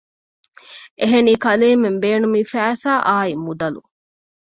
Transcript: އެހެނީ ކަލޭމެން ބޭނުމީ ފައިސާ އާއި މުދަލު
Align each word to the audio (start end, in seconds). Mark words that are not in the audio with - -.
އެހެނީ 0.99 1.33
ކަލޭމެން 1.45 1.99
ބޭނުމީ 2.03 2.41
ފައިސާ 2.53 2.91
އާއި 3.07 3.33
މުދަލު 3.45 3.81